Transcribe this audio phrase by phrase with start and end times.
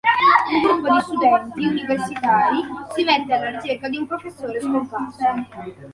[0.49, 2.57] Un gruppo di studenti universitari
[2.95, 5.23] si mette alla ricerca di un professore scomparso.